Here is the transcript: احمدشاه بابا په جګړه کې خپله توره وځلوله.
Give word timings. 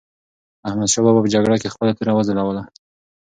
احمدشاه 0.67 1.03
بابا 1.05 1.19
په 1.23 1.29
جګړه 1.33 1.55
کې 1.61 1.73
خپله 1.73 1.91
توره 1.97 2.13
وځلوله. 2.15 2.63